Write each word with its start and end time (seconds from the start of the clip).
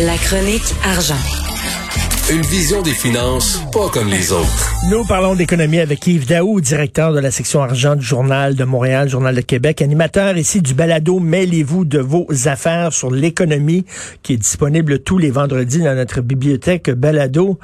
La 0.00 0.16
chronique 0.16 0.74
argent. 0.84 1.14
Une 2.32 2.42
vision 2.42 2.82
des 2.82 2.92
finances 2.92 3.62
pas 3.72 3.88
comme 3.90 4.08
les 4.08 4.32
autres. 4.32 4.72
Nous 4.90 5.04
parlons 5.04 5.34
d'économie 5.34 5.78
avec 5.78 6.06
Yves 6.06 6.26
Daou, 6.26 6.60
directeur 6.60 7.12
de 7.12 7.20
la 7.20 7.30
section 7.30 7.62
argent 7.62 7.96
du 7.96 8.04
Journal 8.04 8.54
de 8.54 8.64
Montréal, 8.64 9.08
Journal 9.08 9.34
de 9.34 9.40
Québec, 9.40 9.82
animateur 9.82 10.36
ici 10.36 10.62
du 10.62 10.74
balado 10.74 11.20
Mêlez-vous 11.20 11.84
de 11.84 12.00
vos 12.00 12.26
affaires 12.46 12.92
sur 12.92 13.10
l'économie 13.10 13.84
qui 14.22 14.32
est 14.32 14.38
disponible 14.38 15.00
tous 15.00 15.18
les 15.18 15.30
vendredis 15.30 15.80
dans 15.82 15.94
notre 15.94 16.22
bibliothèque 16.22 16.90
balado. 16.90 17.58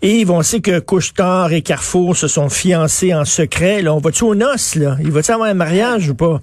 Et 0.00 0.20
Yves, 0.20 0.30
on 0.30 0.42
sait 0.42 0.60
que 0.60 0.78
Couchetard 0.78 1.52
et 1.52 1.62
Carrefour 1.62 2.16
se 2.16 2.28
sont 2.28 2.48
fiancés 2.48 3.14
en 3.14 3.24
secret. 3.24 3.82
Là, 3.82 3.92
on 3.94 3.98
va-tu 3.98 4.24
aux 4.24 4.34
noces, 4.34 4.76
là? 4.76 4.96
Il 5.00 5.10
va-tu 5.10 5.32
avoir 5.32 5.48
un 5.48 5.54
mariage 5.54 6.08
ou 6.08 6.14
pas? 6.14 6.40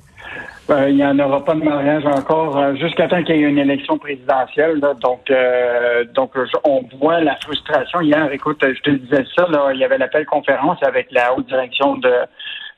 Ben, 0.68 0.88
il 0.90 0.96
n'y 0.96 1.06
en 1.06 1.18
aura 1.20 1.44
pas 1.44 1.56
de 1.56 1.64
mariage 1.64 2.06
encore 2.06 2.58
euh, 2.58 2.76
jusqu'à 2.76 3.08
temps 3.08 3.24
qu'il 3.24 3.36
y 3.36 3.44
ait 3.44 3.50
une 3.50 3.58
élection 3.58 3.98
présidentielle. 3.98 4.80
Donc, 4.80 5.30
euh, 5.30 6.06
donc 6.14 6.32
on 6.64 6.84
voit 7.00 7.20
la 7.20 7.36
frustration. 7.38 8.02
Hier, 8.02 8.32
écoute, 8.32 8.64
je 8.64 8.82
te 8.82 8.92
disais 8.92 9.26
ça, 9.36 9.48
là, 9.50 9.72
il 9.74 9.80
y 9.80 9.84
avait 9.84 9.98
l'appel 9.98 10.26
conférence 10.26 10.78
avec 10.84 11.08
la 11.12 11.34
haute 11.34 11.48
direction 11.48 11.96
de, 11.98 12.14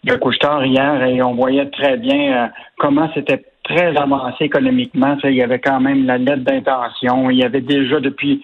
de 0.06 0.16
Couchetard 0.16 0.66
hier 0.66 1.04
et 1.04 1.22
on 1.22 1.36
voyait 1.36 1.70
très 1.70 1.98
bien 1.98 2.46
euh, 2.46 2.48
comment 2.78 3.10
c'était 3.14 3.44
très 3.64 3.96
avancé 3.98 4.46
économiquement. 4.46 5.18
il 5.24 5.36
y 5.36 5.44
avait 5.44 5.60
quand 5.60 5.80
même 5.80 6.06
la 6.06 6.18
lettre 6.18 6.44
d'intention. 6.44 7.30
Il 7.30 7.38
y 7.38 7.44
avait 7.44 7.62
déjà 7.62 8.00
depuis 8.00 8.42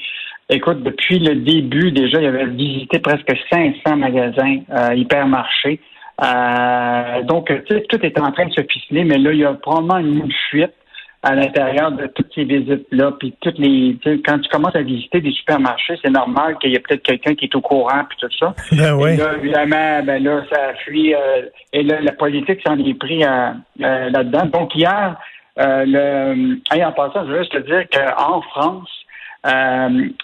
Écoute, 0.51 0.81
depuis 0.81 1.19
le 1.19 1.35
début, 1.35 1.91
déjà, 1.91 2.19
il 2.19 2.25
avait 2.25 2.47
visité 2.47 2.97
presque 2.97 3.31
500 3.51 3.97
magasins 3.97 4.61
hypermarchés. 4.95 5.79
Euh, 6.21 7.23
donc, 7.23 7.51
tout 7.67 8.05
est 8.05 8.19
en 8.19 8.31
train 8.31 8.45
de 8.45 8.51
se 8.51 8.61
ficeler, 8.61 9.03
mais 9.03 9.17
là, 9.17 9.31
il 9.31 9.39
y 9.39 9.45
a 9.45 9.53
probablement 9.53 9.97
une 9.97 10.31
fuite 10.49 10.73
à 11.21 11.35
l'intérieur 11.35 11.91
de 11.91 12.07
toutes 12.07 12.33
ces 12.33 12.43
visites-là. 12.43 13.13
Puis 13.19 13.33
toutes 13.41 13.57
les. 13.57 13.97
Quand 14.25 14.39
tu 14.39 14.49
commences 14.49 14.75
à 14.75 14.81
visiter 14.81 15.21
des 15.21 15.31
supermarchés, 15.31 15.95
c'est 16.01 16.11
normal 16.11 16.57
qu'il 16.59 16.71
y 16.71 16.75
ait 16.75 16.79
peut-être 16.79 17.03
quelqu'un 17.03 17.35
qui 17.35 17.45
est 17.45 17.55
au 17.55 17.61
courant 17.61 18.03
puis 18.09 18.17
tout 18.21 18.37
ça. 18.37 18.53
Ben 18.71 18.93
oui. 18.95 19.11
Et 19.11 19.17
là, 19.17 19.35
évidemment, 19.37 20.03
ben 20.03 20.23
là, 20.23 20.43
ça 20.51 20.73
fuit. 20.85 21.13
Euh, 21.13 21.41
et 21.73 21.83
là, 21.83 21.99
la 22.01 22.13
politique 22.13 22.61
s'en 22.65 22.77
est 22.77 22.93
pris 22.93 23.23
euh, 23.23 23.51
là-dedans. 23.77 24.45
Donc 24.45 24.75
hier, 24.75 25.17
le. 25.57 26.57
en 26.83 26.91
passant, 26.93 27.25
je 27.25 27.31
veux 27.31 27.39
juste 27.39 27.51
te 27.51 27.59
dire 27.59 27.85
qu'en 27.91 28.41
France, 28.41 28.89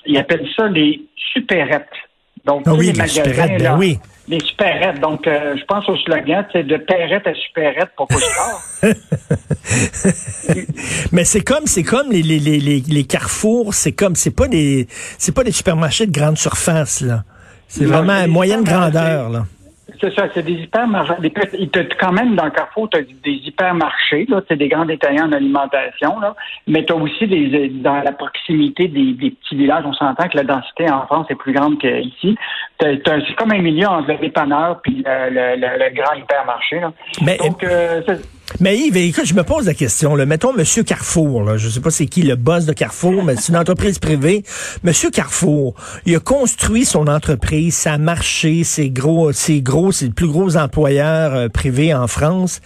ils 0.05 0.17
appellent 0.17 0.48
ça 0.55 0.67
les 0.67 1.02
supérettes. 1.33 1.88
Donc, 2.45 2.64
ah 2.67 2.73
oui, 2.73 2.88
les, 2.88 2.92
les 2.92 2.98
magasins, 2.98 3.58
ben 3.58 3.77
oui. 3.77 3.98
Les 4.28 4.40
supérettes. 4.40 5.00
Donc, 5.00 5.28
euh, 5.28 5.56
je 5.58 5.64
pense 5.66 5.88
au 5.90 5.98
slogan, 5.98 6.45
c'est 6.52 6.64
de 6.64 6.78
perrette 6.78 7.28
à 7.28 7.34
supérette 7.34 7.90
pour 7.95 8.08
Couchetard. 8.08 8.62
Mais 11.12 11.23
c'est 11.23 11.44
comme 11.44 11.66
c'est 11.66 11.84
comme 11.84 12.12
les, 12.12 12.22
les, 12.22 12.40
les, 12.40 12.59
les, 12.59 12.80
les 12.80 13.04
carrefours, 13.04 13.73
c'est 13.73 13.94
comme 13.94 14.16
c'est 14.16 14.36
pas 14.36 14.48
des 14.48 14.88
c'est 14.90 15.34
pas 15.34 15.44
des 15.44 15.52
supermarchés 15.52 16.08
de 16.08 16.12
grande 16.12 16.38
surface 16.38 17.02
là. 17.02 17.23
C'est 17.67 17.86
vraiment 17.86 18.14
à 18.14 18.28
moyenne 18.28 18.64
grandeur 18.64 19.30
là. 19.30 19.45
C'est 20.02 20.14
ça, 20.14 20.28
c'est 20.34 20.44
des 20.44 20.54
hypermarchés. 20.54 21.14
Des, 21.20 21.32
quand 22.00 22.12
même, 22.12 22.36
dans 22.36 22.50
Carrefour, 22.50 22.89
tu 22.89 22.98
as 22.98 23.02
des 23.02 23.42
hypermarchés, 23.45 24.26
là, 24.28 24.42
c'est 24.48 24.58
des 24.58 24.67
grands 24.67 24.86
détaillants 24.86 25.28
en 25.28 25.32
alimentation, 25.32 26.20
là, 26.20 26.36
mais 26.67 26.86
tu 26.86 26.94
as 26.94 26.95
aussi 26.95 27.28
des, 27.28 27.70
dans 27.70 28.02
la 28.02 28.12
proximité 28.12 28.88
des, 28.88 29.14
des 29.14 29.32
petits 29.32 29.56
villages. 29.56 29.84
On 29.86 29.94
s'entend 29.94 30.28
que 30.28 30.38
la 30.38 30.44
densité 30.44 30.89
en 30.89 31.06
France 31.06 31.28
est 31.30 31.36
plus 31.36 31.54
grande 31.54 31.80
qu'ici. 31.80 32.38
C'est 32.81 33.36
comme 33.38 33.52
un 33.52 33.62
milieu 33.62 33.88
entre 33.88 34.09
le 34.12 34.18
dépanneur 34.20 34.81
puis 34.84 35.02
le, 35.06 35.30
le- 35.30 35.56
le- 35.56 35.80
le 35.86 35.95
grand 35.95 36.14
hypermarché. 36.14 36.80
Là. 36.82 36.92
Mais 37.22 37.38
Donc, 37.38 37.64
euh, 37.64 38.02
Mais 38.59 38.78
Yves, 38.78 38.98
écoute, 38.98 39.26
je 39.26 39.34
me 39.34 39.44
pose 39.44 39.66
la 39.66 39.73
question. 39.73 40.16
Là. 40.16 40.26
Mettons 40.26 40.52
Monsieur 40.54 40.84
Carrefour. 40.84 41.44
Là. 41.44 41.58
Je 41.58 41.70
sais 41.70 41.80
pas 41.80 41.90
c'est 41.90 42.06
qui 42.06 42.22
le 42.23 42.36
boss 42.36 42.66
de 42.66 42.73
Carrefour, 42.73 43.23
mais 43.23 43.38
c'est 43.38 43.54
une 43.54 43.58
entreprise 43.58 43.98
privée. 43.98 44.44
Monsieur 44.84 45.09
Carrefour, 45.09 45.73
il 46.06 46.16
a 46.16 46.20
construit 46.20 46.84
son 46.86 47.08
entreprise, 47.08 47.76
ça 47.76 47.94
a 47.94 47.98
marché, 47.98 48.64
c'est 48.66 48.89
gros, 48.89 49.32
c'est 49.32 49.61
gros, 49.61 49.92
c'est 49.94 50.08
le 50.08 50.14
plus 50.14 50.28
gros 50.28 50.58
employeur 50.58 51.33
euh, 51.33 51.48
privé 51.48 51.94
en 51.94 52.08
France. 52.08 52.61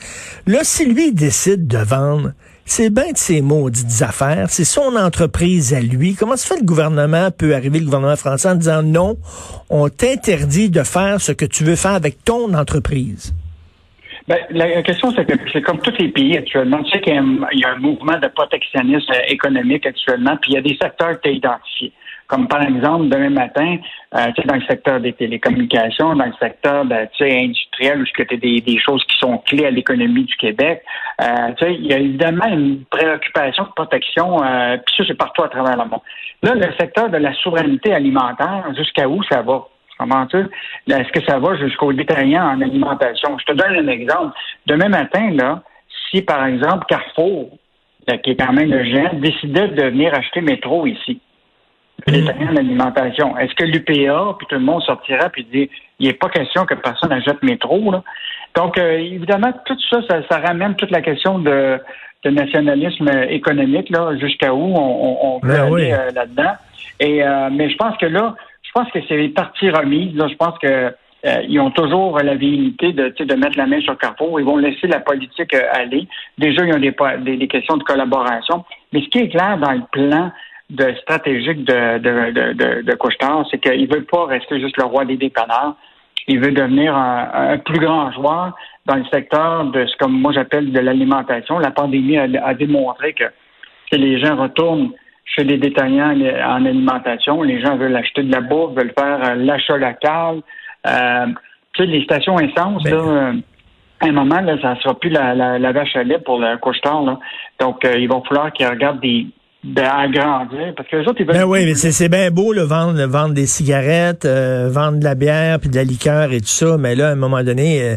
Là, 0.47 0.59
si 0.63 0.85
lui 0.85 1.11
décide 1.13 1.67
de 1.67 1.77
vendre, 1.77 2.31
c'est 2.69 2.93
bien 2.93 3.11
de 3.11 3.17
ses 3.17 3.41
maudites 3.41 4.03
affaires, 4.03 4.49
c'est 4.49 4.63
son 4.63 4.95
entreprise 4.95 5.73
à 5.73 5.81
lui. 5.81 6.13
Comment 6.13 6.37
se 6.37 6.45
fait 6.45 6.59
le 6.59 6.65
gouvernement 6.65 7.31
peut 7.31 7.55
arriver, 7.55 7.79
le 7.79 7.85
gouvernement 7.85 8.15
français, 8.15 8.47
en 8.47 8.55
disant 8.55 8.83
non, 8.83 9.17
on 9.71 9.89
t'interdit 9.89 10.69
de 10.69 10.83
faire 10.83 11.19
ce 11.19 11.31
que 11.31 11.45
tu 11.45 11.63
veux 11.63 11.75
faire 11.75 11.93
avec 11.93 12.23
ton 12.23 12.53
entreprise? 12.53 13.33
Ben, 14.27 14.37
la 14.51 14.83
question, 14.83 15.11
c'est 15.15 15.25
que 15.25 15.33
c'est 15.51 15.63
comme 15.63 15.79
tous 15.79 15.97
les 15.97 16.09
pays 16.09 16.37
actuellement. 16.37 16.83
Tu 16.83 16.91
sais 16.91 17.01
qu'il 17.01 17.13
y 17.13 17.65
a 17.65 17.69
un, 17.71 17.79
mouvement 17.79 18.19
de 18.19 18.27
protectionnisme 18.27 19.11
euh, 19.13 19.21
économique 19.27 19.87
actuellement, 19.87 20.37
puis 20.39 20.51
il 20.51 20.55
y 20.55 20.57
a 20.59 20.61
des 20.61 20.77
secteurs 20.79 21.17
que 21.17 21.21
tu 21.23 21.29
as 21.29 21.31
identifiés. 21.31 21.91
Comme 22.29 22.47
par 22.47 22.61
exemple, 22.61 23.09
demain 23.09 23.31
matin, 23.31 23.77
euh, 24.15 24.27
dans 24.45 24.55
le 24.55 24.61
secteur 24.61 24.99
des 24.99 25.13
télécommunications, 25.13 26.15
dans 26.15 26.27
le 26.27 26.33
secteur 26.39 26.85
ben, 26.85 27.07
industriel, 27.19 28.01
où 28.01 28.05
tu 28.05 28.21
as 28.21 28.37
des, 28.37 28.61
des 28.61 28.79
choses 28.79 29.03
qui 29.05 29.17
sont 29.17 29.39
clés 29.39 29.65
à 29.65 29.71
l'économie 29.71 30.25
du 30.25 30.35
Québec, 30.35 30.83
euh, 31.21 31.51
il 31.61 31.87
y 31.87 31.93
a 31.93 31.97
évidemment 31.97 32.45
une 32.45 32.85
préoccupation 32.85 33.63
de 33.63 33.71
protection, 33.75 34.43
euh, 34.43 34.77
puis 34.77 34.95
ça, 34.95 35.03
c'est 35.07 35.17
partout 35.17 35.41
à 35.41 35.49
travers 35.49 35.75
le 35.75 35.89
monde. 35.89 36.01
Là, 36.43 36.53
le 36.53 36.71
secteur 36.79 37.09
de 37.09 37.17
la 37.17 37.33
souveraineté 37.33 37.93
alimentaire, 37.93 38.63
jusqu'à 38.77 39.09
où 39.09 39.23
ça 39.23 39.41
va? 39.41 39.65
Comment 39.97 40.27
tu 40.27 40.37
Est-ce 40.37 41.11
que 41.11 41.25
ça 41.25 41.39
va 41.39 41.57
jusqu'au 41.57 41.91
détaillant 41.93 42.43
en 42.43 42.61
alimentation? 42.61 43.37
Je 43.39 43.45
te 43.45 43.53
donne 43.53 43.75
un 43.75 43.87
exemple. 43.87 44.37
Demain 44.67 44.89
matin, 44.89 45.31
là, 45.31 45.63
si 46.09 46.21
par 46.21 46.45
exemple 46.45 46.85
Carrefour, 46.87 47.49
qui 48.23 48.31
est 48.31 48.35
quand 48.35 48.53
même 48.53 48.69
le 48.69 48.83
géant, 48.85 49.13
décidait 49.15 49.67
de 49.67 49.83
venir 49.85 50.13
acheter 50.13 50.41
métro 50.41 50.85
ici, 50.85 51.19
le 52.11 52.21
détaillant 52.21 52.51
en 52.51 52.55
alimentation, 52.55 53.37
est-ce 53.37 53.53
que 53.55 53.63
l'UPA, 53.65 54.35
puis 54.37 54.47
tout 54.49 54.55
le 54.55 54.61
monde 54.61 54.81
sortira 54.83 55.29
puis 55.29 55.45
dit 55.51 55.69
il 55.99 56.07
n'est 56.07 56.13
pas 56.13 56.29
question 56.29 56.65
que 56.65 56.75
personne 56.75 57.11
achète 57.11 57.41
métro, 57.43 57.91
là? 57.91 58.03
Donc, 58.55 58.77
euh, 58.77 58.97
évidemment, 58.97 59.51
tout 59.65 59.77
ça, 59.89 60.01
ça, 60.09 60.21
ça 60.29 60.39
ramène 60.39 60.75
toute 60.75 60.91
la 60.91 61.01
question 61.01 61.39
de, 61.39 61.79
de 62.23 62.29
nationalisme 62.29 63.09
économique, 63.29 63.89
là, 63.89 64.17
jusqu'à 64.17 64.53
où 64.53 64.73
on, 64.75 64.77
on, 64.77 65.35
on 65.35 65.39
peut 65.39 65.49
Ben 65.49 65.61
aller 65.61 65.71
oui. 65.71 65.91
euh, 65.91 66.11
là-dedans. 66.15 66.53
Et 66.99 67.23
euh, 67.23 67.49
mais 67.51 67.69
je 67.69 67.75
pense 67.77 67.95
que 67.97 68.07
là, 68.07 68.35
je 68.63 68.71
pense 68.73 68.89
que 68.91 68.99
c'est 69.07 69.17
les 69.17 69.29
parties 69.29 69.69
remises. 69.69 70.15
Là, 70.15 70.27
je 70.29 70.35
pense 70.35 70.57
que 70.59 70.67
euh, 71.25 71.41
ils 71.47 71.59
ont 71.59 71.71
toujours 71.71 72.17
la 72.19 72.35
velléité 72.35 72.93
de, 72.93 73.09
de 73.09 73.35
mettre 73.35 73.57
la 73.57 73.67
main 73.67 73.81
sur 73.81 73.97
Carrefour. 73.97 74.39
Ils 74.39 74.45
vont 74.45 74.57
laisser 74.57 74.87
la 74.87 74.99
politique 74.99 75.53
euh, 75.53 75.63
aller. 75.73 76.07
Déjà, 76.37 76.65
ils 76.65 76.73
ont 76.73 76.79
des, 76.79 76.95
des, 77.23 77.37
des 77.37 77.47
questions 77.47 77.77
de 77.77 77.83
collaboration. 77.83 78.63
Mais 78.93 79.01
ce 79.01 79.09
qui 79.09 79.19
est 79.19 79.29
clair 79.29 79.57
dans 79.57 79.71
le 79.73 79.81
plan 79.91 80.31
de 80.69 80.93
stratégique 81.01 81.63
de, 81.65 81.97
de, 81.97 82.31
de, 82.31 82.53
de, 82.53 82.81
de 82.83 82.95
Couche-Tard, 82.95 83.45
c'est 83.49 83.57
qu'il 83.57 83.89
ne 83.89 83.95
veut 83.95 84.03
pas 84.03 84.25
rester 84.25 84.59
juste 84.59 84.77
le 84.77 84.85
roi 84.85 85.03
des 85.05 85.17
dépanneurs. 85.17 85.75
Il 86.27 86.39
veut 86.39 86.51
devenir 86.51 86.95
un, 86.95 87.29
un 87.53 87.57
plus 87.57 87.79
grand 87.79 88.11
joueur 88.11 88.55
dans 88.85 88.95
le 88.95 89.05
secteur 89.05 89.65
de 89.65 89.85
ce 89.87 89.95
que 89.97 90.05
moi 90.05 90.31
j'appelle 90.31 90.71
de 90.71 90.79
l'alimentation. 90.79 91.57
La 91.57 91.71
pandémie 91.71 92.17
a, 92.17 92.27
a 92.43 92.53
démontré 92.53 93.13
que, 93.13 93.23
que 93.91 93.95
les 93.95 94.19
gens 94.19 94.35
retournent 94.35 94.91
chez 95.25 95.43
les 95.43 95.57
détaillants 95.57 96.13
en 96.45 96.65
alimentation. 96.65 97.41
Les 97.41 97.61
gens 97.61 97.75
veulent 97.77 97.95
acheter 97.95 98.23
de 98.23 98.31
la 98.31 98.41
bouffe, 98.41 98.75
veulent 98.75 98.93
faire 98.97 99.19
euh, 99.23 99.35
l'achat 99.35 99.77
local. 99.77 100.41
Euh, 100.87 101.25
tu 101.73 101.83
sais, 101.83 101.89
les 101.89 102.03
stations 102.03 102.39
essence, 102.39 102.83
Ben- 102.83 102.91
là, 102.93 103.01
euh, 103.01 103.33
à 104.01 104.05
un 104.05 104.11
moment, 104.11 104.39
là, 104.39 104.55
ça 104.61 104.75
ne 104.75 104.79
sera 104.79 104.99
plus 104.99 105.09
la, 105.09 105.33
la, 105.35 105.59
la 105.59 105.71
vache 105.71 105.95
à 105.95 106.03
lait 106.03 106.19
pour 106.19 106.39
le 106.39 106.57
couche-tard. 106.57 107.19
Donc, 107.59 107.83
euh, 107.85 107.97
il 107.97 108.07
va 108.07 108.21
falloir 108.27 108.51
qu'ils 108.53 108.67
regardent 108.67 109.01
des 109.01 109.27
d'agrandir 109.63 110.73
parce 110.75 110.87
que 110.87 110.95
les 110.95 111.07
autres, 111.07 111.17
ils 111.19 111.25
veulent... 111.25 111.35
Ben 111.35 111.43
oui, 111.43 111.65
mais 111.65 111.75
c'est 111.75 111.91
c'est 111.91 112.07
bien 112.07 112.31
beau 112.31 112.53
le 112.53 112.61
vendre, 112.61 113.03
vendre 113.05 113.33
des 113.33 113.45
cigarettes, 113.45 114.23
euh, 114.23 114.69
vendre 114.71 114.99
de 114.99 115.03
la 115.03 115.15
bière 115.15 115.59
puis 115.59 115.69
de 115.69 115.75
la 115.75 115.83
liqueur 115.83 116.31
et 116.31 116.39
tout 116.39 116.47
ça, 116.47 116.77
mais 116.77 116.95
là 116.95 117.09
à 117.09 117.11
un 117.11 117.15
moment 117.15 117.43
donné, 117.43 117.81
euh, 117.81 117.95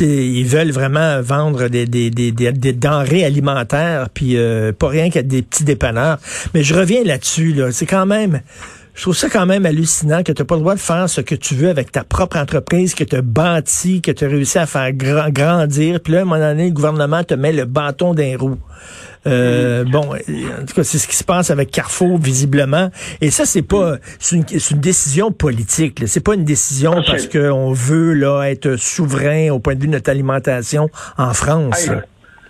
ils 0.00 0.46
veulent 0.46 0.70
vraiment 0.70 1.20
vendre 1.20 1.68
des, 1.68 1.84
des, 1.84 2.08
des, 2.08 2.32
des, 2.32 2.52
des 2.52 2.72
denrées 2.72 3.24
alimentaires 3.24 4.08
puis 4.08 4.38
euh, 4.38 4.72
pas 4.72 4.88
rien 4.88 5.10
qu'à 5.10 5.22
des 5.22 5.42
petits 5.42 5.64
dépanneurs. 5.64 6.18
Mais 6.54 6.62
je 6.62 6.74
reviens 6.74 7.04
là-dessus 7.04 7.52
là, 7.52 7.72
c'est 7.72 7.86
quand 7.86 8.06
même 8.06 8.40
je 8.94 9.02
trouve 9.02 9.16
ça 9.16 9.28
quand 9.30 9.46
même 9.46 9.64
hallucinant 9.66 10.22
que 10.22 10.32
tu 10.32 10.42
n'as 10.42 10.46
pas 10.46 10.54
le 10.56 10.60
droit 10.60 10.74
de 10.74 10.80
faire 10.80 11.08
ce 11.08 11.20
que 11.20 11.34
tu 11.34 11.54
veux 11.54 11.70
avec 11.70 11.90
ta 11.92 12.04
propre 12.04 12.36
entreprise, 12.38 12.94
que 12.94 13.04
tu 13.04 13.16
as 13.16 13.22
bâti, 13.22 14.02
que 14.02 14.10
tu 14.10 14.24
as 14.24 14.28
réussi 14.28 14.58
à 14.58 14.66
faire 14.66 14.90
gra- 14.90 15.32
grandir. 15.32 16.00
Puis 16.00 16.12
là, 16.12 16.20
à 16.20 16.22
un 16.22 16.24
moment 16.26 16.38
donné, 16.40 16.66
le 16.66 16.72
gouvernement 16.72 17.24
te 17.24 17.34
met 17.34 17.52
le 17.52 17.64
bâton 17.64 18.12
d'un 18.14 18.36
roue. 18.38 18.58
Euh, 19.26 19.84
Bon, 19.84 20.10
en 20.14 20.64
tout 20.66 20.74
cas, 20.74 20.84
c'est 20.84 20.98
ce 20.98 21.06
qui 21.08 21.16
se 21.16 21.24
passe 21.24 21.50
avec 21.50 21.70
Carrefour, 21.70 22.18
visiblement. 22.18 22.90
Et 23.20 23.30
ça, 23.30 23.46
c'est 23.46 23.62
pas, 23.62 23.96
c'est 24.18 24.36
une, 24.36 24.44
c'est 24.48 24.70
une 24.72 24.80
décision 24.80 25.30
politique. 25.32 26.02
C'est 26.06 26.20
pas 26.20 26.34
une 26.34 26.44
décision 26.44 26.92
parce 27.06 27.28
qu'on 27.28 27.72
veut 27.72 28.14
là 28.14 28.42
être 28.44 28.76
souverain 28.76 29.50
au 29.50 29.58
point 29.60 29.74
de 29.74 29.80
vue 29.80 29.86
de 29.86 29.92
notre 29.92 30.10
alimentation 30.10 30.90
en 31.18 31.32
France. 31.34 31.86
Hey. 31.88 31.96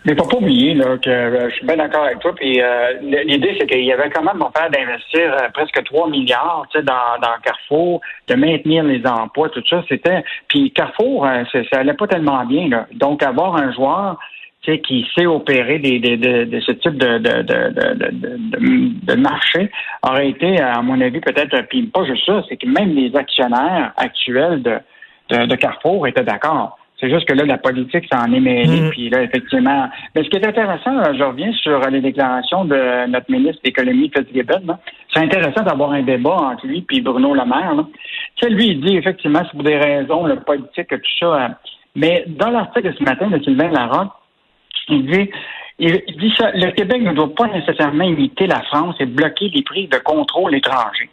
Mais 0.05 0.17
faut 0.17 0.27
pas 0.27 0.37
oublier 0.39 0.75
là, 0.75 0.99
que 0.99 1.09
euh, 1.09 1.49
je 1.51 1.55
suis 1.57 1.67
bien 1.67 1.77
d'accord 1.77 2.05
avec 2.05 2.19
toi. 2.19 2.35
Puis 2.35 2.61
euh, 2.61 2.95
l'idée, 3.01 3.57
c'est 3.59 3.67
qu'il 3.67 3.85
y 3.85 3.93
avait 3.93 4.11
quand 4.11 4.23
même 4.23 4.43
faire 4.57 4.71
d'investir 4.71 5.33
euh, 5.33 5.49
presque 5.55 5.83
3 5.85 6.11
milliards 6.11 6.67
tu 6.73 6.79
sais, 6.79 6.85
dans, 6.85 7.21
dans 7.21 7.41
Carrefour, 7.43 8.01
de 8.29 8.35
maintenir 8.35 8.83
les 8.85 9.07
emplois, 9.07 9.49
tout 9.51 9.63
ça. 9.69 9.85
C'était. 9.89 10.25
Puis 10.49 10.73
Carrefour, 10.73 11.27
euh, 11.27 11.45
ça 11.53 11.81
allait 11.81 11.95
pas 11.95 12.09
tellement 12.09 12.45
bien. 12.45 12.69
Là. 12.69 12.87
Donc, 12.93 13.23
avoir 13.23 13.57
un 13.57 13.73
joueur 13.73 14.19
qui 14.63 15.07
sait 15.17 15.27
opérer 15.27 15.79
des, 15.79 15.99
de, 15.99 16.61
ce 16.61 16.73
type 16.73 16.97
de, 16.97 17.19
de, 17.19 17.43
de, 17.43 19.05
de, 19.05 19.15
marché 19.17 19.71
aurait 20.03 20.29
été, 20.29 20.61
à 20.61 20.81
mon 20.83 21.01
avis, 21.01 21.21
peut-être, 21.21 21.63
puis 21.69 21.83
pas 21.87 22.05
juste 22.05 22.25
ça, 22.25 22.43
c'est 22.49 22.57
que 22.57 22.67
même 22.67 22.95
les 22.95 23.15
actionnaires 23.17 23.93
actuels 23.97 24.63
de, 24.63 24.79
de, 25.31 25.57
Carrefour 25.57 26.07
étaient 26.07 26.23
d'accord. 26.23 26.79
C'est 27.03 27.11
juste 27.11 27.27
que 27.27 27.35
là, 27.35 27.45
la 27.45 27.59
politique 27.59 28.05
s'en 28.13 28.33
est 28.33 28.39
mêlée. 28.39 28.81
Mm. 28.81 28.91
Puis 28.91 29.11
là, 29.11 29.23
effectivement. 29.23 29.91
Mais 30.15 30.23
ce 30.23 30.29
qui 30.29 30.37
est 30.37 30.47
intéressant, 30.47 31.13
je 31.13 31.25
reviens 31.25 31.53
sur 31.55 31.81
les 31.91 32.01
déclarations 32.01 32.65
de 32.65 33.09
notre 33.09 33.29
ministre 33.29 33.61
de 33.65 33.69
l'Économie, 33.69 34.11
Fitzgibbon. 34.15 34.79
C'est 35.13 35.21
intéressant 35.21 35.65
d'avoir 35.65 35.91
un 35.91 36.03
débat 36.03 36.37
entre 36.37 36.65
lui 36.65 36.87
et 36.93 37.01
Bruno 37.01 37.35
Le 37.35 37.45
Maire. 37.45 37.75
Tu 38.37 38.47
sais, 38.47 38.51
lui, 38.51 38.69
il 38.69 38.81
dit 38.81 38.97
effectivement, 38.97 39.41
c'est 39.45 39.51
pour 39.51 39.65
des 39.65 39.79
raisons 39.79 40.27
le 40.27 40.37
politique, 40.37 40.89
tout 40.91 41.01
ça. 41.19 41.27
Euh, 41.27 41.49
mais 41.97 42.25
dans 42.29 42.51
l'article 42.51 42.93
de 42.93 42.97
ce 42.97 43.03
matin 43.03 43.29
de 43.29 43.43
Sylvain 43.43 43.71
Larocque, 43.71 44.13
il 44.89 45.05
dit 45.07 45.29
il 45.79 46.17
dit 46.19 46.33
ça, 46.39 46.53
le 46.53 46.71
Québec 46.71 47.03
ne 47.03 47.13
doit 47.13 47.35
pas 47.35 47.49
nécessairement 47.49 48.05
imiter 48.05 48.47
la 48.47 48.63
France 48.63 48.95
et 49.01 49.07
bloquer 49.07 49.49
les 49.49 49.63
prix 49.63 49.89
de 49.89 49.99
contrôle 49.99 50.55
étrangers. 50.55 51.11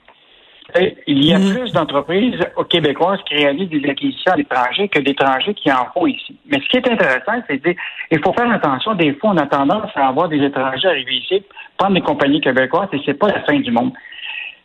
Il 1.08 1.26
y 1.26 1.34
a 1.34 1.40
mm. 1.40 1.54
plus 1.54 1.72
d'entreprises 1.72 2.40
québécoises 2.70 3.20
qui 3.28 3.36
réalisent 3.36 3.70
des 3.70 3.90
acquisitions 3.90 4.34
à 4.34 4.36
l'étranger 4.36 4.88
que 4.88 5.00
d'étrangers 5.00 5.54
qui 5.54 5.72
en 5.72 5.86
font 5.94 6.08
ici. 6.08 6.38
Mais 6.48 6.60
ce 6.60 6.68
qui 6.70 6.78
est 6.78 6.88
intéressant, 6.88 7.42
c'est 7.48 7.60
qu'il 7.60 8.20
faut 8.24 8.34
faire 8.34 8.52
attention. 8.52 8.94
Des 8.96 9.14
fois, 9.14 9.32
on 9.32 9.38
a 9.38 9.48
tendance 9.48 9.92
à 9.96 10.08
avoir 10.08 10.30
des 10.30 10.44
étrangers 10.44 10.88
arriver 10.88 11.16
ici, 11.16 11.44
prendre 11.78 11.96
des 11.96 12.02
compagnies 12.02 12.42
québécoises, 12.42 12.90
et 12.94 13.02
c'est 13.06 13.14
pas 13.14 13.28
la 13.28 13.42
fin 13.42 13.60
du 13.60 13.72
monde. 13.72 13.92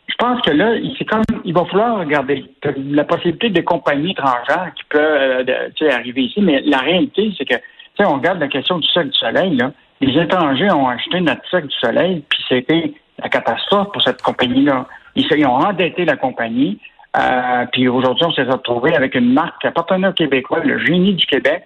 Je 0.07 0.15
pense 0.15 0.41
que 0.41 0.51
là, 0.51 0.73
c'est 0.97 1.05
comme 1.05 1.23
il 1.43 1.53
va 1.53 1.65
falloir 1.65 1.97
regarder 1.99 2.45
la 2.77 3.03
possibilité 3.03 3.49
des 3.49 3.63
compagnies 3.63 4.11
étrangères 4.11 4.71
qui 4.75 4.83
peuvent 4.89 5.45
euh, 5.49 5.91
arriver 5.91 6.23
ici, 6.23 6.41
mais 6.41 6.61
la 6.61 6.77
réalité, 6.77 7.33
c'est 7.37 7.45
que 7.45 7.55
on 7.99 8.15
regarde 8.15 8.39
la 8.39 8.47
question 8.47 8.77
du 8.77 8.87
Cirque 8.87 9.07
du 9.07 9.17
Soleil, 9.17 9.55
là. 9.55 9.71
Les 10.01 10.21
étrangers 10.21 10.69
ont 10.71 10.87
acheté 10.89 11.21
notre 11.21 11.47
Cirque 11.49 11.67
du 11.67 11.75
Soleil, 11.77 12.23
puis 12.29 12.39
c'était 12.49 12.93
la 13.21 13.29
catastrophe 13.29 13.91
pour 13.93 14.01
cette 14.01 14.21
compagnie-là. 14.21 14.85
Ils, 15.15 15.45
ont 15.45 15.55
endetté 15.55 16.05
la 16.05 16.17
compagnie. 16.17 16.79
Euh, 17.17 17.65
puis 17.71 17.87
aujourd'hui, 17.87 18.25
on 18.25 18.33
s'est 18.33 18.43
retrouvé 18.43 18.95
avec 18.95 19.15
une 19.15 19.31
marque 19.31 19.61
qui 19.61 19.67
appartenait 19.67 20.07
aux 20.07 20.13
Québécois, 20.13 20.59
le 20.63 20.79
génie 20.85 21.13
du 21.13 21.25
Québec. 21.25 21.63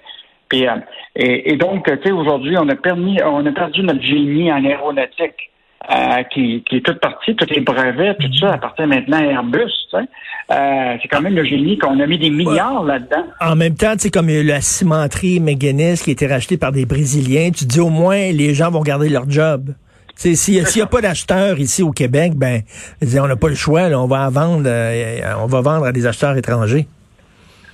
Puis, 0.47 0.67
euh, 0.67 0.75
et, 1.15 1.55
donc, 1.57 1.85
tu 1.85 2.03
sais, 2.03 2.11
aujourd'hui, 2.11 2.55
on 2.57 2.67
a 2.69 2.75
permis, 2.75 3.17
on 3.23 3.45
a 3.45 3.51
perdu 3.51 3.81
notre 3.83 4.01
génie 4.01 4.51
en 4.51 4.63
aéronautique. 4.63 5.49
Euh, 5.89 6.23
qui, 6.31 6.63
qui, 6.69 6.75
est 6.75 6.85
toute 6.85 6.99
partie, 6.99 7.35
tous 7.35 7.49
les 7.49 7.61
brevets, 7.61 8.15
tout 8.19 8.31
ça 8.37 8.51
appartient 8.51 8.85
maintenant 8.85 9.17
à 9.17 9.23
Airbus. 9.23 9.71
Euh, 9.93 10.97
c'est 11.01 11.07
quand 11.07 11.21
même 11.21 11.35
le 11.35 11.45
génie 11.45 11.79
qu'on 11.79 11.99
a 11.99 12.05
mis 12.05 12.19
des 12.19 12.29
milliards 12.29 12.83
là-dedans. 12.83 13.23
En 13.41 13.55
même 13.55 13.75
temps, 13.75 13.93
tu 13.93 14.01
sais, 14.01 14.11
comme 14.11 14.27
la 14.27 14.61
cimenterie 14.61 15.39
McGuinness 15.39 16.03
qui 16.03 16.11
a 16.11 16.13
été 16.13 16.27
rachetée 16.27 16.57
par 16.57 16.73
des 16.73 16.85
Brésiliens, 16.85 17.49
tu 17.51 17.65
dis 17.65 17.79
au 17.79 17.89
moins 17.89 18.31
les 18.31 18.53
gens 18.53 18.69
vont 18.69 18.81
garder 18.81 19.09
leur 19.09 19.27
job. 19.29 19.73
S'il 20.19 20.61
n'y 20.61 20.81
a, 20.81 20.85
pas 20.85 20.99
d'acheteurs 20.99 21.57
ici 21.59 21.81
au 21.81 21.91
Québec, 21.91 22.33
ben, 22.35 22.63
on 23.01 23.27
n'a 23.27 23.37
pas 23.37 23.47
le 23.47 23.55
choix. 23.55 23.83
on 23.83 24.05
va 24.05 24.29
vendre, 24.29 24.65
euh, 24.65 25.21
on 25.41 25.45
va 25.45 25.61
vendre 25.61 25.85
à 25.85 25.93
des 25.93 26.05
acheteurs 26.05 26.35
étrangers. 26.35 26.87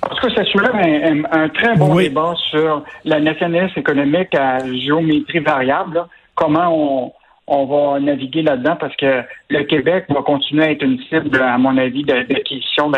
En 0.03 0.09
tout 0.09 0.27
cas, 0.27 0.36
ça 0.36 0.44
soulève 0.45 0.75
un, 0.75 1.24
un, 1.31 1.50
très 1.50 1.75
bon 1.75 1.95
débat 1.95 2.36
sur 2.51 2.83
la 3.03 3.19
nationalisme 3.19 3.80
économique 3.80 4.36
à 4.36 4.59
géométrie 4.59 5.39
variable. 5.39 6.06
Comment 6.36 6.69
on, 6.69 7.13
on 7.47 7.65
va 7.65 8.00
naviguer 8.00 8.42
là-dedans 8.42 8.75
parce 8.80 8.95
que 8.95 9.21
le 9.50 9.63
Québec 9.63 10.06
va 10.09 10.21
continuer 10.21 10.63
à 10.63 10.71
être 10.71 10.83
une 10.83 11.00
cible, 11.09 11.39
à 11.42 11.57
mon 11.57 11.77
avis, 11.77 12.03
d'acquisition 12.03 12.89
de, 12.89 12.97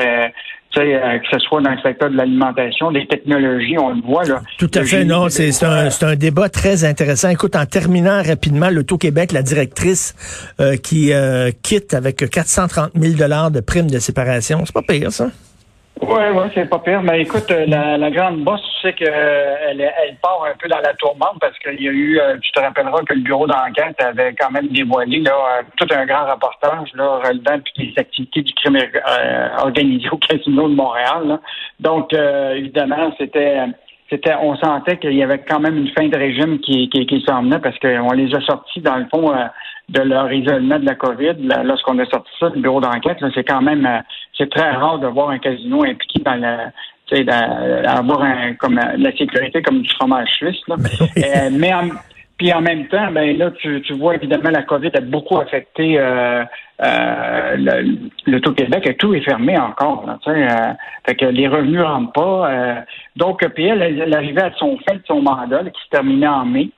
euh, 0.79 1.17
que 1.19 1.25
ce 1.31 1.39
soit 1.39 1.61
dans 1.61 1.71
le 1.71 1.79
secteur 1.81 2.09
de 2.09 2.15
l'alimentation, 2.15 2.91
des 2.91 3.07
technologies, 3.07 3.77
on 3.79 3.89
le 3.89 4.01
voit 4.01 4.25
là. 4.25 4.41
Tout 4.57 4.69
à 4.73 4.83
fait, 4.83 5.05
non, 5.05 5.27
c'est 5.29 5.51
un, 5.63 5.89
un, 6.01 6.15
débat 6.15 6.49
très 6.49 6.85
intéressant. 6.85 7.29
Écoute, 7.29 7.55
en 7.55 7.65
terminant 7.65 8.21
rapidement, 8.21 8.69
l'Auto-Québec, 8.69 9.31
la 9.31 9.41
directrice 9.41 10.15
euh, 10.59 10.75
qui 10.77 11.13
euh, 11.13 11.51
quitte 11.63 11.93
avec 11.93 12.29
430 12.29 12.91
000 12.95 13.15
dollars 13.15 13.51
de 13.51 13.59
primes 13.59 13.89
de 13.89 14.00
séparation, 14.00 14.63
c'est 14.65 14.73
pas 14.73 14.81
pire 14.81 15.11
ça? 15.11 15.29
Oui, 16.01 16.23
oui, 16.33 16.44
c'est 16.53 16.69
pas 16.69 16.79
pire. 16.79 17.01
Mais 17.01 17.21
écoute, 17.21 17.49
euh, 17.49 17.65
la, 17.65 18.11
grande 18.11 18.44
bosse, 18.44 18.61
tu 18.61 18.88
sais 18.88 18.94
qu'elle 18.94 19.81
elle 19.81 20.15
part 20.21 20.44
un 20.45 20.55
peu 20.57 20.67
dans 20.67 20.79
la 20.79 20.94
tourmente 20.94 21.38
parce 21.39 21.57
qu'il 21.59 21.81
y 21.81 21.88
a 21.88 21.91
eu, 21.91 22.19
euh, 22.19 22.38
tu 22.41 22.51
te 22.51 22.59
rappelleras 22.59 23.01
que 23.03 23.13
le 23.13 23.21
bureau 23.21 23.47
d'enquête 23.47 24.01
avait 24.01 24.35
quand 24.35 24.51
même 24.51 24.67
dévoilé 24.67 25.19
là, 25.19 25.31
euh, 25.31 25.63
tout 25.75 25.88
un 25.91 26.05
grand 26.05 26.25
reportage 26.25 26.94
là, 26.94 27.19
relevant 27.23 27.61
les 27.77 27.94
activités 27.97 28.41
du 28.41 28.53
crime 28.53 28.77
organisé 29.59 30.09
au 30.09 30.17
casino 30.17 30.69
de 30.69 30.75
Montréal. 30.75 31.39
Donc, 31.79 32.13
évidemment, 32.13 33.11
c'était 33.17 33.57
c'était 34.09 34.36
on 34.42 34.56
sentait 34.57 34.98
qu'il 34.98 35.13
y 35.13 35.24
avait 35.24 35.39
quand 35.39 35.59
même 35.59 35.77
une 35.77 35.89
fin 35.89 36.07
de 36.07 36.18
régime 36.18 36.59
qui, 36.59 36.89
qui, 36.89 37.06
qui 37.06 37.24
s'en 37.27 37.44
venait 37.44 37.59
parce 37.59 37.77
qu'on 37.80 38.12
les 38.13 38.33
a 38.33 38.42
sortis, 38.42 38.81
dans 38.81 38.98
le 38.98 39.06
fond, 39.13 39.33
de 39.89 40.01
leur 40.01 40.31
isolement 40.31 40.80
de 40.80 40.86
la 40.86 40.95
COVID. 40.95 41.36
Lorsqu'on 41.63 41.98
a 42.00 42.06
sorti 42.06 42.31
ça 42.39 42.50
du 42.50 42.59
bureau 42.62 42.81
d'enquête, 42.81 43.18
c'est 43.33 43.44
quand 43.44 43.62
même 43.62 43.88
c'est 44.38 44.50
très 44.50 44.71
rare 44.71 45.00
de 45.00 45.07
voir 45.07 45.30
un 45.30 45.39
casino 45.39 45.83
impliqué 45.83 46.21
dans 46.24 46.36
la 46.36 46.71
avoir 47.86 48.21
un, 48.21 48.54
comme 48.56 48.75
la 48.75 49.12
sécurité 49.18 49.62
comme 49.62 49.81
du 49.81 49.89
fromage 49.89 50.30
suisse. 50.30 50.62
Là. 50.68 50.75
euh, 51.01 51.50
mais 51.51 51.74
en, 51.74 51.89
puis 52.38 52.54
en 52.54 52.62
même 52.62 52.88
temps, 52.88 53.12
ben 53.12 53.36
là, 53.36 53.51
tu, 53.51 53.81
tu 53.81 53.94
vois 53.94 54.16
évidemment 54.16 54.51
la 54.51 54.62
COVID 54.62 54.92
a 54.94 55.01
beaucoup 55.01 55.39
affecté 55.39 56.00
euh, 56.00 56.44
euh, 56.84 57.56
le, 58.28 58.39
tout 58.39 58.54
Québec 58.54 58.86
et 58.86 58.95
tout 58.95 59.16
est 59.16 59.22
fermé 59.22 59.57
encore. 59.57 60.06
Euh, 60.28 60.74
fait 61.06 61.16
que 61.16 61.25
les 61.25 61.48
revenus 61.48 61.81
rentrent 61.81 62.13
pas. 62.13 62.84
Donc, 63.16 63.44
puis 63.56 63.66
elle, 63.66 63.81
elle, 63.81 64.13
arrivait 64.13 64.44
à 64.44 64.51
son 64.57 64.78
fin 64.88 64.95
de 64.95 65.01
son 65.07 65.22
mandat 65.22 65.63
qui 65.63 65.81
se 65.84 65.89
terminait 65.89 66.28
en 66.28 66.45
mai. 66.45 66.69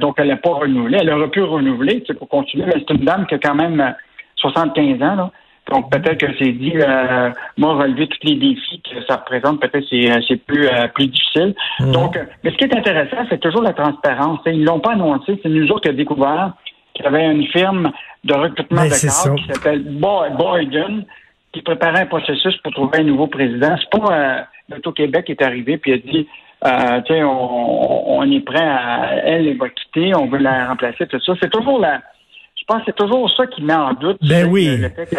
Donc, 0.00 0.16
elle 0.18 0.28
n'a 0.28 0.36
pas 0.36 0.50
renouvelé. 0.50 0.98
Elle 1.00 1.10
aurait 1.10 1.30
pu 1.30 1.40
renouveler 1.40 2.04
pour 2.18 2.28
continuer, 2.28 2.66
mais 2.66 2.74
c'est 2.74 2.94
une 2.94 3.04
dame 3.04 3.26
qui 3.26 3.34
a 3.36 3.38
quand 3.38 3.54
même 3.54 3.94
75 4.36 5.02
ans. 5.02 5.14
Là. 5.14 5.30
Donc 5.70 5.90
peut-être 5.90 6.18
que 6.18 6.32
c'est 6.38 6.52
dit, 6.52 6.72
euh, 6.76 7.30
moi 7.56 7.74
relever 7.74 8.06
tous 8.08 8.26
les 8.26 8.36
défis 8.36 8.80
que 8.82 9.04
ça 9.06 9.16
représente, 9.16 9.60
peut-être 9.60 9.86
c'est 9.90 10.10
euh, 10.10 10.20
c'est 10.26 10.36
plus 10.36 10.66
euh, 10.66 10.88
plus 10.88 11.08
difficile. 11.08 11.54
Mhm. 11.80 11.92
Donc, 11.92 12.18
mais 12.42 12.50
ce 12.50 12.56
qui 12.56 12.64
est 12.64 12.76
intéressant, 12.76 13.18
c'est 13.28 13.40
toujours 13.40 13.62
la 13.62 13.74
transparence. 13.74 14.40
Ils 14.46 14.64
l'ont 14.64 14.80
pas 14.80 14.92
annoncé, 14.92 15.38
c'est 15.42 15.48
nous 15.48 15.68
autres 15.70 15.82
qui 15.82 15.88
avons 15.88 15.98
découvert 15.98 16.52
qu'il 16.94 17.04
y 17.04 17.08
avait 17.08 17.26
une 17.26 17.46
firme 17.48 17.92
de 18.24 18.34
recrutement 18.34 18.82
ben, 18.82 18.88
de 18.88 19.00
cadres 19.00 19.34
qui 19.36 19.52
s'appelle 19.52 19.82
Boyden 19.82 21.04
qui 21.52 21.62
préparait 21.62 22.02
un 22.02 22.06
processus 22.06 22.56
pour 22.58 22.72
trouver 22.72 22.98
un 22.98 23.04
nouveau 23.04 23.26
président. 23.26 23.76
C'est 23.78 24.00
pas 24.00 24.12
euh, 24.12 24.40
l'Auto-Québec 24.70 25.26
qui 25.26 25.32
est 25.32 25.42
arrivé 25.42 25.78
puis 25.78 25.92
a 25.92 25.98
dit 25.98 26.26
euh, 26.64 27.00
tu 27.02 27.14
sais, 27.14 27.22
on, 27.22 28.18
on, 28.18 28.30
est 28.30 28.40
prêt 28.40 28.58
à 28.58 29.14
elle, 29.24 29.46
elle 29.46 29.56
va 29.58 29.68
quitter, 29.68 30.14
on 30.16 30.26
veut 30.26 30.38
la 30.38 30.66
remplacer, 30.66 31.06
tout 31.06 31.20
ça. 31.20 31.34
C'est 31.40 31.50
toujours 31.50 31.78
la 31.78 32.02
pense 32.68 32.80
que 32.80 32.84
c'est 32.86 32.96
toujours 32.96 33.30
ça 33.34 33.46
qui 33.46 33.62
met 33.62 33.74
en 33.74 33.94
doute. 33.94 34.18
Ben 34.22 34.46
oui. 34.48 34.76
Le 34.76 34.88
fait 34.90 35.06
que, 35.06 35.16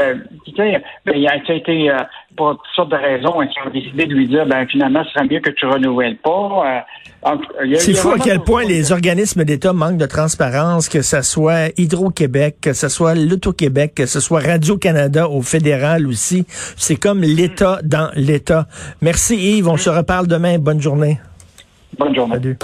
ben, 1.06 1.16
il 1.16 1.28
a 1.28 1.36
été, 1.36 1.90
euh, 1.90 1.98
pour 2.38 2.52
toutes 2.52 2.76
sortes 2.76 2.92
de 2.92 2.96
raisons, 2.96 3.40
qui 3.48 3.60
ont 3.66 3.72
décidé 3.74 4.06
de 4.06 4.14
lui 4.14 4.28
dire, 4.28 4.46
ben, 4.46 4.66
finalement, 4.68 5.04
ce 5.04 5.12
serait 5.12 5.28
mieux 5.28 5.40
que 5.40 5.50
tu 5.50 5.66
renouvelles 5.66 6.18
pas. 6.18 6.84
Euh, 7.26 7.36
c'est 7.76 7.96
fou 7.96 8.12
à 8.12 8.20
quel 8.20 8.40
point 8.40 8.64
les 8.64 8.92
organismes 8.92 9.44
d'État 9.44 9.74
manquent 9.74 9.98
de 9.98 10.06
transparence, 10.06 10.88
que 10.88 11.02
ce 11.02 11.22
soit 11.22 11.78
Hydro-Québec, 11.78 12.58
que 12.62 12.74
ce 12.74 12.88
soit 12.88 13.16
l'Auto-Québec, 13.16 13.94
que 13.96 14.06
ce 14.06 14.20
soit 14.20 14.40
Radio-Canada 14.40 15.28
au 15.28 15.42
fédéral 15.42 16.08
aussi. 16.08 16.46
C'est 16.78 16.96
comme 16.96 17.22
l'État 17.22 17.80
dans 17.84 18.10
l'État. 18.16 18.68
Merci 19.02 19.36
Yves, 19.36 19.68
on 19.68 19.78
se 19.78 19.90
reparle 19.90 20.28
demain. 20.28 20.60
Bonne 20.60 20.82
journée. 20.82 21.20
Bonne 21.98 22.16
journée. 22.16 22.36
Salut. 22.36 22.58